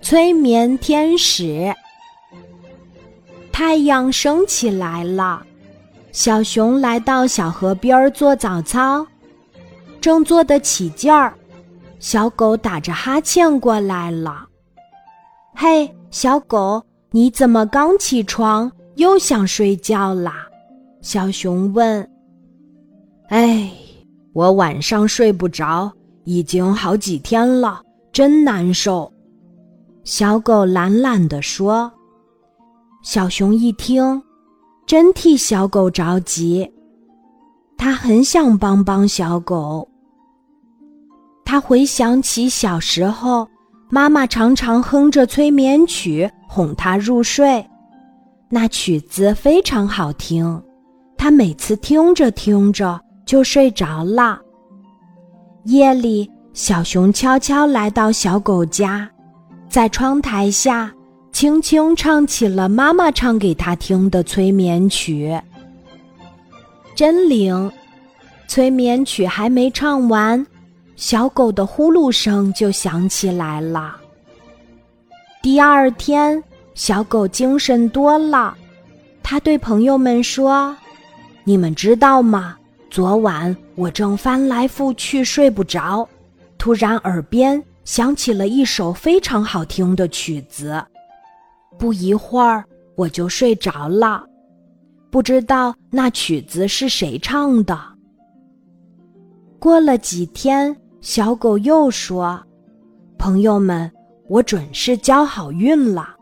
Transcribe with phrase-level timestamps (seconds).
[0.00, 1.74] 催眠天使。
[3.52, 5.44] 太阳升起来了，
[6.12, 9.06] 小熊来到小河边做早操，
[10.00, 11.34] 正做得起劲儿，
[11.98, 14.46] 小狗打着哈欠过来了。
[15.54, 20.46] 嘿，小狗，你怎么刚起床又想睡觉啦？
[21.02, 22.10] 小熊问。
[23.28, 23.70] 哎，
[24.32, 25.92] 我晚上睡不着，
[26.24, 29.12] 已经好几天了，真难受。
[30.04, 31.92] 小狗懒懒地说。
[33.02, 34.22] 小熊一听，
[34.86, 36.70] 真替小狗着急，
[37.76, 39.88] 他很想帮帮小狗。
[41.44, 43.48] 他回想起小时候，
[43.88, 47.66] 妈妈常常哼着催眠曲哄他入睡，
[48.48, 50.62] 那曲子非常好听，
[51.16, 54.38] 他每次听着听着就睡着了。
[55.64, 59.10] 夜里，小熊悄悄来到小狗家，
[59.70, 60.92] 在窗台下。
[61.32, 65.40] 轻轻唱起了妈妈唱给他听的催眠曲，
[66.94, 67.70] 真灵！
[68.48, 70.44] 催眠曲还没唱完，
[70.96, 73.96] 小狗的呼噜声就响起来了。
[75.40, 76.42] 第二天，
[76.74, 78.54] 小狗精神多了，
[79.22, 80.76] 他对朋友们说
[81.44, 82.56] ：“你们知道吗？
[82.90, 86.06] 昨晚我正翻来覆去睡不着，
[86.58, 90.84] 突然耳边响起了一首非常好听的曲子。”
[91.78, 92.64] 不一会儿
[92.94, 94.22] 我就睡着了，
[95.10, 97.78] 不知道那曲子是谁唱的。
[99.58, 102.42] 过了几天，小狗又说
[103.16, 103.90] ：“朋友们，
[104.28, 106.14] 我准是交好运了。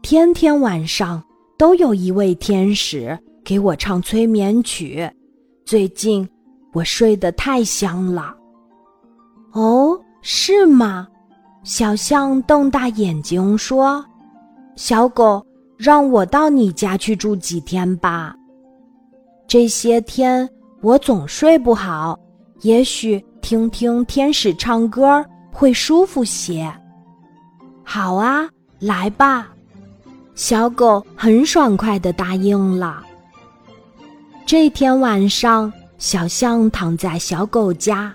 [0.00, 1.22] 天天晚上
[1.58, 5.10] 都有一位天使给我唱催眠曲，
[5.66, 6.26] 最近
[6.72, 8.34] 我睡得太香了。”
[9.52, 11.06] 哦，是吗？
[11.64, 14.02] 小象瞪大眼睛说。
[14.74, 15.44] 小狗，
[15.76, 18.34] 让我到你家去住几天吧。
[19.46, 20.48] 这些天
[20.80, 22.18] 我总睡不好，
[22.62, 26.72] 也许听听天使唱歌会舒服些。
[27.84, 28.48] 好啊，
[28.78, 29.52] 来吧。
[30.34, 33.04] 小狗很爽快的答应了。
[34.46, 38.14] 这天晚上，小象躺在小狗家，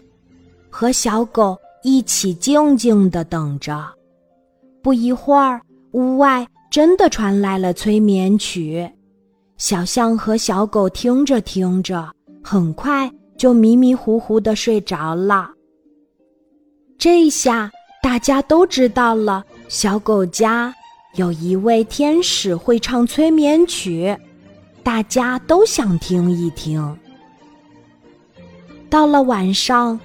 [0.72, 3.86] 和小狗一起静静的等着。
[4.82, 5.62] 不一会儿。
[5.94, 8.88] 屋外真的传来了催眠曲，
[9.58, 12.14] 小象和小狗听着听着，
[12.44, 15.50] 很快就迷迷糊糊的睡着了。
[16.96, 17.72] 这下
[18.04, 20.72] 大家都知道了，小狗家
[21.16, 24.16] 有一位天使会唱催眠曲，
[24.84, 26.96] 大家都想听一听。
[28.92, 30.00] 到了晚上，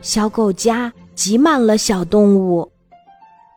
[0.00, 0.92] 小狗家
[1.22, 2.68] 挤满了小动物，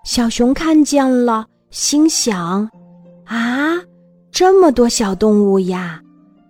[0.04, 1.48] 小熊看见了。
[1.72, 2.70] 心想
[3.26, 3.82] ：“啊，
[4.32, 6.00] 这么多小动物呀！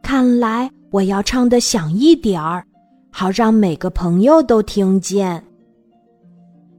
[0.03, 2.65] 看来我要唱的响一点儿，
[3.13, 5.41] 好让每个朋友都听见。”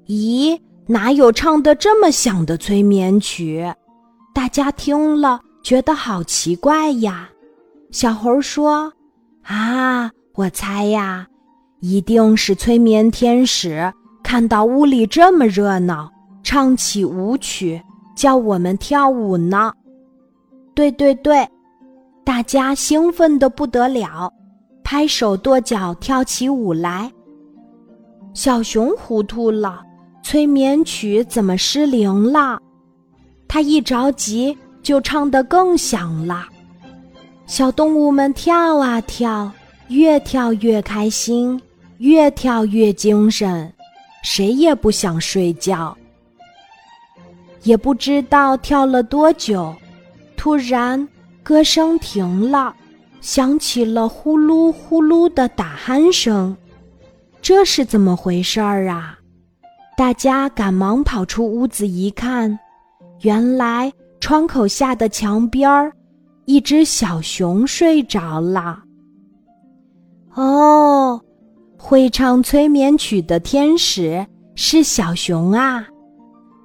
[0.06, 3.66] 咦，哪有唱的这么响的催眠曲？
[4.34, 7.30] 大家听了觉得好奇怪呀。
[7.90, 8.92] 小猴说
[9.44, 11.26] ：“啊，我猜呀，
[11.80, 13.90] 一定是催眠天使
[14.26, 16.10] 看到屋里这么热闹，
[16.42, 17.80] 唱起舞曲。”
[18.16, 19.70] 叫我们跳舞呢，
[20.74, 21.46] 对对对，
[22.24, 24.32] 大家兴奋的不得了，
[24.82, 27.12] 拍手跺脚跳起舞来。
[28.32, 29.82] 小熊糊涂了，
[30.22, 32.58] 催眠曲怎么失灵了？
[33.46, 36.46] 他一着急就唱得更响了。
[37.44, 39.52] 小动物们跳啊跳，
[39.88, 41.60] 越跳越开心，
[41.98, 43.70] 越跳越精神，
[44.26, 45.96] 谁也不想睡觉。
[47.62, 49.72] 也不知道跳了多久，
[50.36, 51.08] 突然
[51.44, 52.74] 歌声停了，
[53.20, 56.56] 响起了呼噜呼噜的打鼾声。
[57.40, 59.16] 这是怎么回事儿啊？
[59.96, 62.58] 大家赶忙跑出屋子一看，
[63.20, 65.92] 原来窗口下的墙边儿，
[66.46, 68.82] 一只小熊睡着了。
[70.34, 71.20] 哦，
[71.78, 75.86] 会唱催眠曲的天使是小熊啊！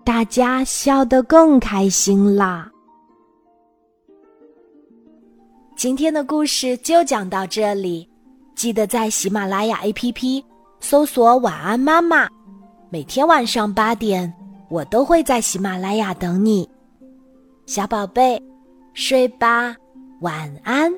[0.03, 2.71] 大家笑得更开心啦！
[5.75, 8.09] 今天的故事就讲到这里，
[8.55, 10.43] 记得在喜马拉雅 APP
[10.79, 12.27] 搜索“晚安妈妈”，
[12.89, 14.31] 每天晚上八点，
[14.69, 16.67] 我都会在喜马拉雅等你，
[17.65, 18.41] 小宝贝，
[18.93, 19.75] 睡吧，
[20.21, 20.91] 晚安。